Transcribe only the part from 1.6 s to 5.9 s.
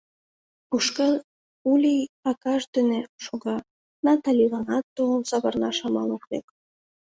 Улий акаж дене шога, Наталиланат толын савырнаш